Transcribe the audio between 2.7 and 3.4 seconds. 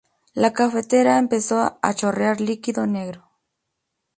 negro